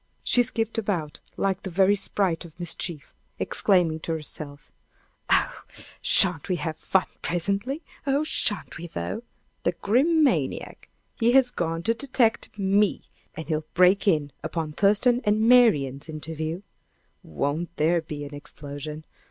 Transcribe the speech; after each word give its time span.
She 0.23 0.41
skipped 0.41 0.79
about 0.79 1.19
like 1.37 1.61
the 1.61 1.69
very 1.69 1.95
sprite 1.95 2.43
of 2.43 2.59
mischief, 2.59 3.13
exclaiming 3.37 3.99
to 3.99 4.13
herself: 4.13 4.71
"Oh, 5.29 5.61
shan't 6.01 6.49
we 6.49 6.55
have 6.55 6.75
fun 6.75 7.05
presently! 7.21 7.83
Oh, 8.07 8.23
shan't 8.23 8.77
we, 8.79 8.87
though! 8.87 9.21
The 9.61 9.73
Grim 9.73 10.23
maniac! 10.23 10.89
he 11.19 11.33
has 11.33 11.51
gone 11.51 11.83
to 11.83 11.93
detect 11.93 12.57
me! 12.57 13.03
And 13.35 13.47
he'll 13.47 13.65
break 13.75 14.07
in 14.07 14.31
upon 14.41 14.71
Thurston 14.73 15.21
and 15.23 15.47
Marian's 15.47 16.09
interview. 16.09 16.63
Won't 17.21 17.75
there 17.77 18.01
be 18.01 18.25
an 18.25 18.33
explosion! 18.33 19.05